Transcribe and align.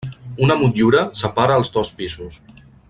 Una 0.45 0.55
motllura 0.61 1.03
separa 1.21 1.61
els 1.61 1.73
dos 1.77 1.95
pisos. 2.01 2.45